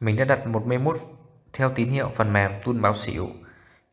[0.00, 0.92] Mình đã đặt một memo
[1.52, 3.28] theo tín hiệu phần mềm tun báo xỉu.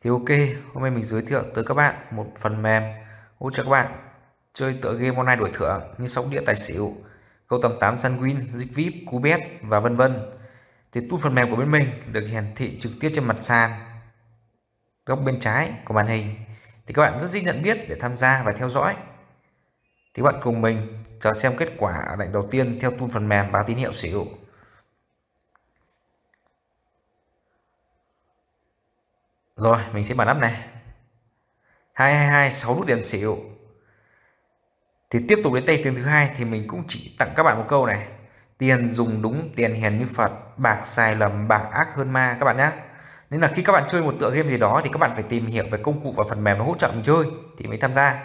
[0.00, 0.28] Thì ok,
[0.74, 2.82] hôm nay mình giới thiệu tới các bạn một phần mềm
[3.38, 3.92] hỗ trợ các bạn
[4.54, 6.92] chơi tựa game online đổi thưởng như sóc đĩa tài xỉu,
[7.48, 10.12] câu tầm 8 Sunwin, dịch VIP, cú bet và vân vân.
[10.92, 13.70] Thì tool phần mềm của bên mình được hiển thị trực tiếp trên mặt sàn
[15.06, 16.34] góc bên trái của màn hình.
[16.86, 18.94] Thì các bạn rất dễ nhận biết để tham gia và theo dõi.
[20.14, 20.86] Thì bạn cùng mình
[21.20, 23.92] chờ xem kết quả ở lệnh đầu tiên theo tool phần mềm báo tín hiệu
[23.92, 24.26] xỉu.
[29.56, 30.64] Rồi, mình sẽ mở nắp này.
[31.92, 33.38] 222 6 nút điểm xỉu.
[35.10, 37.58] Thì tiếp tục đến tay tiếng thứ hai thì mình cũng chỉ tặng các bạn
[37.58, 38.06] một câu này.
[38.58, 42.46] Tiền dùng đúng, tiền hiền như Phật, bạc sai lầm, bạc ác hơn ma các
[42.46, 42.70] bạn nhé.
[43.30, 45.24] Nên là khi các bạn chơi một tựa game gì đó thì các bạn phải
[45.28, 47.24] tìm hiểu về công cụ và phần mềm nó hỗ trợ mình chơi
[47.58, 48.24] thì mới tham gia.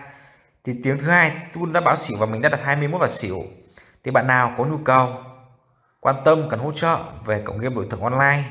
[0.64, 3.44] Thì tiếng thứ hai Tun đã báo xỉu và mình đã đặt 21 vào xỉu.
[4.04, 5.10] Thì bạn nào có nhu cầu
[6.00, 8.44] quan tâm cần hỗ trợ về cổng game đổi thưởng online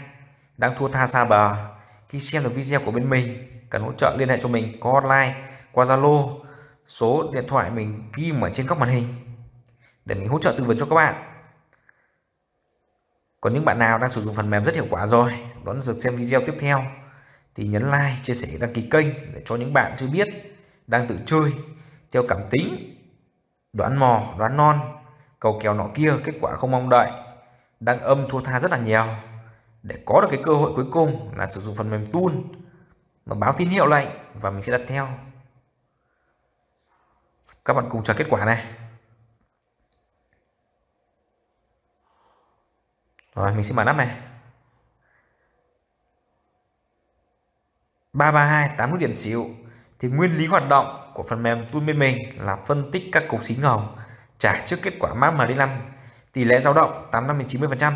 [0.57, 1.57] đang thua tha xa bờ
[2.09, 3.37] khi xem được video của bên mình,
[3.71, 5.35] cần hỗ trợ liên hệ cho mình có hotline,
[5.73, 6.39] qua Zalo,
[6.87, 9.09] số điện thoại mình ghi ở trên góc màn hình
[10.05, 11.15] để mình hỗ trợ tư vấn cho các bạn.
[13.41, 15.33] Còn những bạn nào đang sử dụng phần mềm rất hiệu quả rồi
[15.65, 16.83] đón được xem video tiếp theo,
[17.55, 20.29] thì nhấn like, chia sẻ, đăng ký kênh để cho những bạn chưa biết,
[20.87, 21.53] đang tự chơi,
[22.13, 22.97] theo cảm tính,
[23.73, 24.81] đoán mò, đoán non,
[25.41, 27.11] cầu kèo nọ kia, kết quả không mong đợi,
[27.81, 29.07] đang âm thua tha rất là nhiều
[29.89, 32.35] để có được cái cơ hội cuối cùng là sử dụng phần mềm tool
[33.27, 35.09] nó báo tín hiệu lệnh và mình sẽ đặt theo.
[37.65, 38.65] Các bạn cùng chờ kết quả này.
[43.35, 44.17] Rồi, mình sẽ mở nắp này.
[48.13, 49.47] 332 8 nút điểm xỉu
[49.99, 53.25] thì nguyên lý hoạt động của phần mềm tool bên mình là phân tích các
[53.29, 53.83] cục xí ngầu,
[54.39, 55.69] trả trước kết quả mã MD5
[56.33, 57.95] tỷ lệ dao động 85 đến 90 phần trăm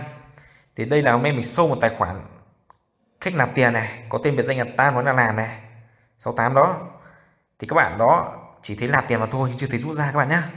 [0.81, 2.21] thì đây là hôm nay mình sâu một tài khoản
[3.21, 5.59] khách nạp tiền này, có tên biệt danh là ta nói là làm này
[6.19, 6.77] 68 đó.
[7.59, 10.19] Thì các bạn đó chỉ thấy nạp tiền mà thôi, chưa thấy rút ra các
[10.19, 10.51] bạn nhá.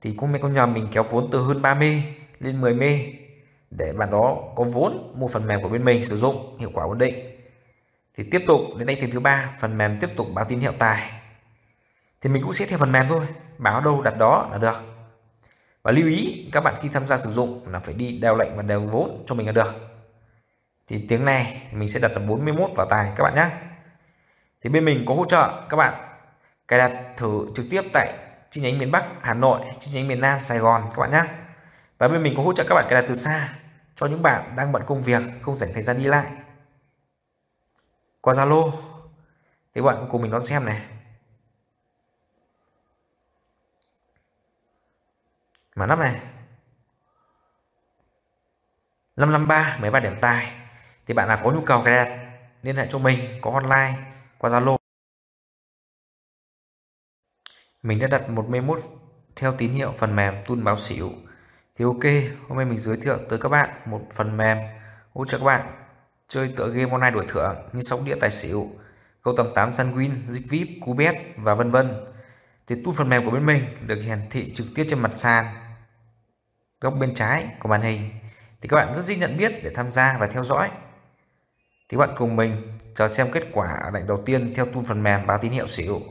[0.00, 2.04] Thì cũng mình con nhờ mình kéo vốn từ hơn 30
[2.38, 3.00] lên 10 mê
[3.70, 6.84] để bạn đó có vốn mua phần mềm của bên mình sử dụng, hiệu quả
[6.84, 7.14] ổn định.
[8.14, 10.72] Thì tiếp tục đến đây tiếng thứ ba, phần mềm tiếp tục báo tín hiệu
[10.78, 11.10] tài.
[12.20, 13.26] Thì mình cũng sẽ theo phần mềm thôi,
[13.58, 14.89] báo đâu đặt đó là được
[15.82, 18.56] và lưu ý, các bạn khi tham gia sử dụng là phải đi đeo lệnh
[18.56, 19.74] và đeo vốn cho mình là được.
[20.86, 23.50] Thì tiếng này mình sẽ đặt là 41 vào tài các bạn nhé.
[24.60, 25.94] Thì bên mình có hỗ trợ các bạn
[26.68, 28.12] cài đặt thử trực tiếp tại
[28.50, 31.22] chi nhánh miền Bắc Hà Nội chi nhánh miền Nam Sài Gòn các bạn nhé.
[31.98, 33.48] Và bên mình có hỗ trợ các bạn cài đặt từ xa
[33.94, 36.26] cho những bạn đang bận công việc, không dành thời gian đi lại.
[38.20, 38.70] Qua Zalo,
[39.74, 40.80] thì bạn cùng mình đón xem này.
[45.76, 46.20] Mà nắp này.
[49.16, 50.52] 553 13 điểm tài.
[51.06, 52.30] Thì bạn nào có nhu cầu cài đặt
[52.62, 53.94] liên hệ cho mình có hotline
[54.38, 54.76] qua Zalo.
[57.82, 58.74] Mình đã đặt một memo
[59.36, 61.12] theo tín hiệu phần mềm tun báo xỉu.
[61.76, 62.04] Thì ok
[62.48, 64.58] hôm nay mình giới thiệu tới các bạn một phần mềm
[65.14, 65.72] hỗ trợ các bạn
[66.28, 68.70] chơi tựa game online đổi thưởng như sóc đĩa tài xỉu
[69.22, 71.86] câu tầm 8 Sunwin, dịch VIP, cú bet và vân vân
[72.70, 75.46] thì tool phần mềm của bên mình được hiển thị trực tiếp trên mặt sàn,
[76.80, 78.10] góc bên trái của màn hình.
[78.60, 80.70] Thì các bạn rất dễ nhận biết để tham gia và theo dõi.
[81.88, 85.02] Thì bạn cùng mình chờ xem kết quả ở lệnh đầu tiên theo tool phần
[85.02, 86.02] mềm báo tín hiệu xỉu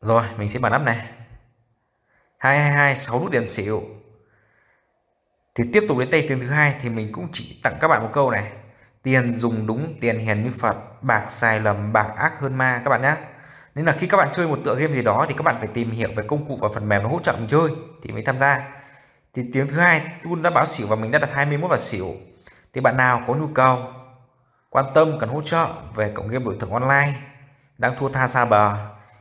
[0.00, 1.08] rồi, mình sẽ mở nắp này.
[2.38, 3.82] 222 6 nút điểm xỉu
[5.54, 8.02] thì tiếp tục đến tay tiếng thứ hai thì mình cũng chỉ tặng các bạn
[8.02, 8.59] một câu này
[9.02, 12.90] tiền dùng đúng tiền hiền như Phật, bạc sai lầm, bạc ác hơn ma, các
[12.90, 13.16] bạn nhé
[13.74, 15.68] nên là khi các bạn chơi một tựa game gì đó thì các bạn phải
[15.74, 17.70] tìm hiểu về công cụ và phần mềm nó hỗ trợ mình chơi
[18.02, 18.68] thì mới tham gia.
[19.34, 22.06] Thì tiếng thứ hai, Tun đã báo xỉu và mình đã đặt 21 vào xỉu.
[22.72, 23.78] Thì bạn nào có nhu cầu,
[24.70, 27.12] quan tâm, cần hỗ trợ về cổng game đổi thưởng online,
[27.78, 28.76] đang thua tha xa bờ,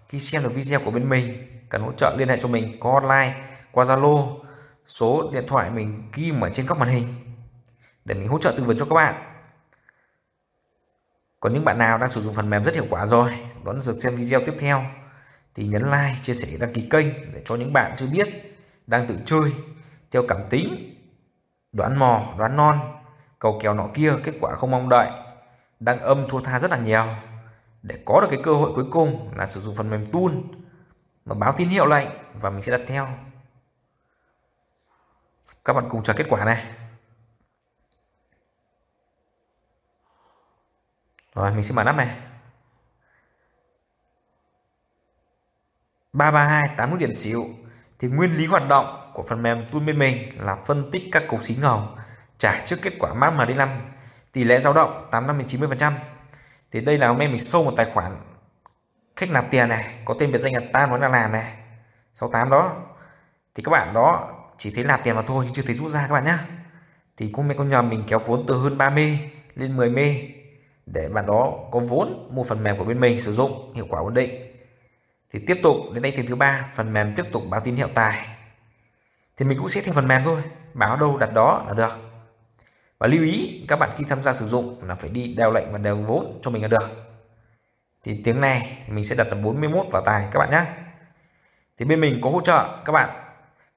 [0.07, 1.33] khi xem được video của bên mình,
[1.69, 3.33] cần hỗ trợ liên hệ cho mình có online
[3.71, 4.37] qua Zalo,
[4.85, 7.07] số điện thoại mình ghi ở trên góc màn hình
[8.05, 9.28] để mình hỗ trợ tư vấn cho các bạn
[11.39, 13.31] còn những bạn nào đang sử dụng phần mềm rất hiệu quả rồi,
[13.63, 14.83] vẫn được xem video tiếp theo,
[15.55, 18.27] thì nhấn like, chia sẻ, đăng ký kênh để cho những bạn chưa biết,
[18.87, 19.53] đang tự chơi
[20.11, 20.95] theo cảm tính,
[21.71, 22.79] đoán mò, đoán non,
[23.39, 25.09] cầu kèo nọ kia, kết quả không mong đợi,
[25.79, 27.05] đang âm thua tha rất là nhiều.
[27.81, 30.33] Để có được cái cơ hội cuối cùng là sử dụng phần mềm tool
[31.25, 33.07] nó báo tín hiệu lệnh và mình sẽ đặt theo.
[35.65, 36.65] Các bạn cùng chờ kết quả này.
[41.35, 42.07] Rồi mình sẽ mở nắp này
[46.13, 47.47] 332 8 nút điện xỉu
[47.99, 51.23] thì nguyên lý hoạt động của phần mềm tool bên mình là phân tích các
[51.27, 51.87] cục xí ngầu
[52.37, 53.67] trả trước kết quả mã MD5
[54.31, 55.91] tỷ lệ dao động 85 90%.
[56.71, 58.17] Thì đây là hôm nay mình sâu một tài khoản
[59.15, 61.53] khách nạp tiền này, có tên biệt danh là ta nói là làm này.
[62.13, 62.75] 68 đó.
[63.55, 66.07] Thì các bạn đó chỉ thấy nạp tiền mà thôi chứ chưa thấy rút ra
[66.07, 66.39] các bạn nhá.
[67.17, 70.15] Thì cũng mấy con nhầm mình kéo vốn từ hơn 30 lên 10 mê
[70.93, 73.99] để bạn đó có vốn mua phần mềm của bên mình sử dụng hiệu quả
[73.99, 74.29] ổn định.
[75.31, 77.87] Thì tiếp tục đến đây tiếng thứ ba phần mềm tiếp tục báo tín hiệu
[77.93, 78.27] tài.
[79.37, 80.41] Thì mình cũng sẽ theo phần mềm thôi,
[80.73, 81.99] báo đâu đặt đó là được.
[82.99, 85.71] Và lưu ý các bạn khi tham gia sử dụng là phải đi đeo lệnh
[85.71, 87.15] và đeo vốn cho mình là được.
[88.03, 90.65] Thì tiếng này mình sẽ đặt là 41 vào tài các bạn nhé.
[91.77, 93.09] Thì bên mình có hỗ trợ các bạn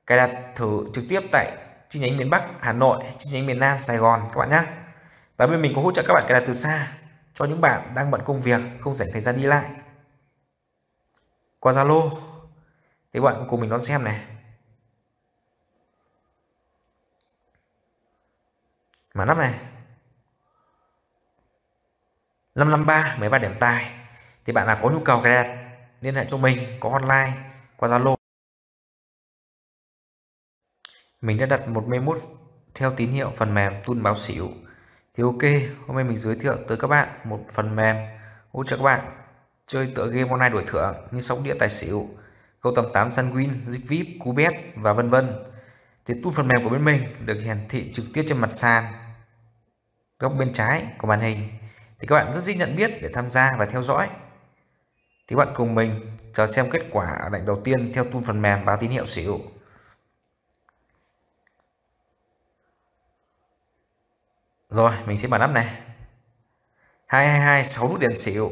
[0.07, 1.53] cài đặt thử trực tiếp tại
[1.89, 4.63] chi nhánh miền Bắc Hà Nội, chi nhánh miền Nam Sài Gòn các bạn nhé.
[5.37, 6.89] Và bên mình có hỗ trợ các bạn cài đặt từ xa
[7.43, 9.71] cho những bạn đang bận công việc, không dành thời gian đi lại.
[11.59, 12.11] Qua Zalo,
[13.13, 14.27] thì các bạn cùng mình đón xem này.
[19.15, 19.55] Mã nắp này
[22.55, 23.95] 553 13 điểm tài
[24.45, 27.33] thì bạn nào có nhu cầu cài đặt, liên hệ cho mình, có online
[27.77, 28.17] qua Zalo
[31.21, 32.19] mình đã đặt một mốt
[32.75, 34.51] theo tín hiệu phần mềm tun báo xỉu
[35.15, 35.43] thì ok,
[35.87, 37.97] hôm nay mình giới thiệu tới các bạn một phần mềm
[38.53, 39.01] hỗ trợ các bạn
[39.67, 42.09] chơi tựa game online đổi thưởng như sóc đĩa tài xỉu,
[42.61, 45.29] câu tầm 8 sanguin dịch vip, cú bet và vân vân.
[46.05, 48.85] Thì tool phần mềm của bên mình được hiển thị trực tiếp trên mặt sàn,
[50.19, 51.49] góc bên trái của màn hình.
[51.99, 54.09] Thì các bạn rất dễ nhận biết để tham gia và theo dõi.
[55.29, 56.01] Thì bạn cùng mình
[56.33, 59.07] chờ xem kết quả ở lệnh đầu tiên theo tool phần mềm báo tín hiệu
[59.07, 59.41] xỉu.
[64.75, 65.67] Rồi, mình sẽ mở nắp này.
[67.07, 68.51] 222 6 nút đèn xỉu.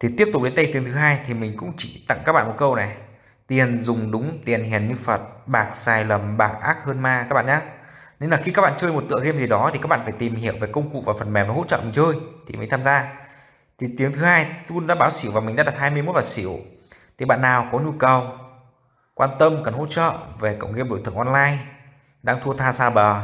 [0.00, 2.46] Thì tiếp tục đến tay tiếng thứ hai thì mình cũng chỉ tặng các bạn
[2.46, 2.96] một câu này.
[3.46, 7.34] Tiền dùng đúng, tiền hiền như Phật, bạc xài lầm, bạc ác hơn ma, các
[7.34, 7.60] bạn nhé
[8.20, 10.12] nên là khi các bạn chơi một tựa game gì đó thì các bạn phải
[10.18, 12.14] tìm hiểu về công cụ và phần mềm nó hỗ trợ mình chơi
[12.46, 13.14] thì mới tham gia.
[13.78, 16.58] Thì tiếng thứ hai, tun đã báo xỉu và mình đã đặt 21 vào xỉu.
[17.18, 18.22] Thì bạn nào có nhu cầu,
[19.14, 21.58] quan tâm, cần hỗ trợ về cổng game đổi thưởng online,
[22.22, 23.20] đang thua tha xa bờ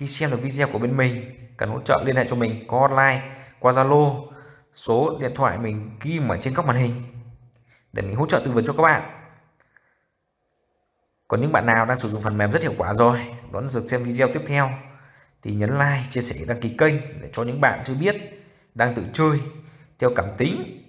[0.00, 1.24] khi xem được video của bên mình,
[1.56, 4.26] cần hỗ trợ liên hệ cho mình có online qua Zalo.
[4.72, 6.94] Số điện thoại mình ghi ở trên góc màn hình
[7.92, 9.02] để mình hỗ trợ tư vấn cho các bạn.
[11.28, 13.18] Còn những bạn nào đang sử dụng phần mềm rất hiệu quả rồi
[13.52, 14.70] đón được xem video tiếp theo,
[15.42, 18.16] thì nhấn like, chia sẻ, đăng ký kênh để cho những bạn chưa biết,
[18.74, 19.40] đang tự chơi,
[19.98, 20.82] theo cảm tính,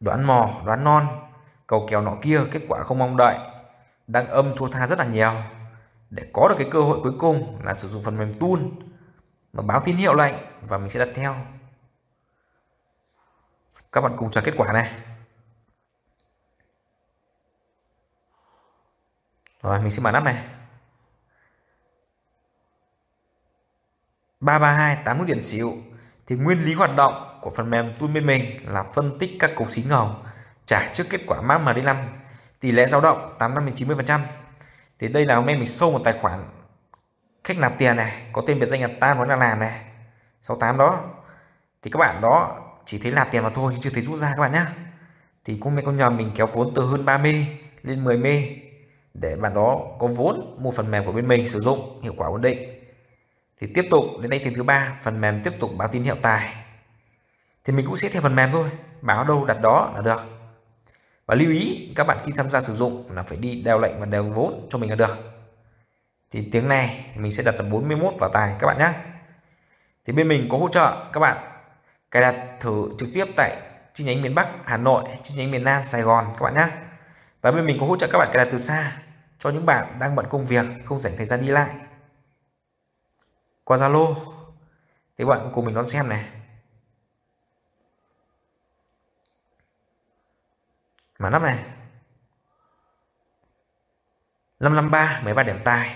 [0.00, 1.06] đoán mò, đoán non,
[1.66, 3.38] cầu kèo nọ kia, kết quả không mong đợi,
[4.06, 5.32] đang âm thua tha rất là nhiều
[6.10, 8.60] để có được cái cơ hội cuối cùng là sử dụng phần mềm tool
[9.52, 11.34] nó báo tín hiệu lệnh và mình sẽ đặt theo.
[13.92, 14.92] Các bạn cùng chờ kết quả này.
[19.62, 20.44] Rồi, mình sẽ mở nắp này.
[24.40, 25.76] 332 8 nút điện xỉu
[26.26, 29.50] thì nguyên lý hoạt động của phần mềm tool bên mình là phân tích các
[29.56, 30.16] cục xí ngầu,
[30.66, 32.04] trả trước kết quả mã MD5
[32.60, 34.20] tỷ lệ dao động 85 đến 90%
[35.00, 36.44] thì đây là hôm nay mình sâu một tài khoản
[37.44, 39.80] khách nạp tiền này, có tên biệt danh là ta nói là làm này
[40.40, 41.04] 68 đó.
[41.82, 44.40] Thì các bạn đó chỉ thấy nạp tiền mà thôi chưa thấy rút ra các
[44.40, 44.64] bạn nhé
[45.44, 47.46] thì cũng mấy con nhầm mình kéo vốn từ hơn 30
[47.82, 48.42] lên 10 mê
[49.14, 52.28] để bạn đó có vốn mua phần mềm của bên mình sử dụng, hiệu quả
[52.28, 52.58] ổn định.
[53.60, 56.16] Thì tiếp tục, đến đây tiếng thứ ba, phần mềm tiếp tục báo tín hiệu
[56.22, 56.54] tài.
[57.64, 58.68] Thì mình cũng sẽ theo phần mềm thôi,
[59.00, 60.39] báo đâu đặt đó là được
[61.30, 64.00] và lưu ý, các bạn khi tham gia sử dụng là phải đi đeo lệnh
[64.00, 65.18] và đeo vốn cho mình là được.
[66.30, 68.92] Thì tiếng này mình sẽ đặt là 41 vào tài các bạn nhé
[70.04, 71.36] thì bên mình có hỗ trợ các bạn.
[72.10, 73.56] Cài đặt thử trực tiếp tại
[73.94, 76.66] chi nhánh miền Bắc Hà Nội, chi nhánh miền Nam Sài Gòn các bạn nhé
[77.40, 78.92] và bên mình có hỗ trợ các bạn cài đặt từ xa
[79.38, 81.70] cho những bạn đang bận công việc, không dành thời gian đi lại.
[83.64, 84.14] Qua Zalo,
[85.18, 86.24] thì bạn cùng mình đón xem này.
[91.20, 91.58] Mà nắp này.
[94.60, 95.94] 553 13 điểm tài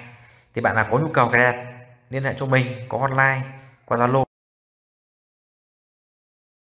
[0.54, 1.64] thì bạn nào có nhu cầu cài đặt,
[2.10, 3.42] liên hệ cho mình, có hotline,
[3.84, 4.23] qua Zalo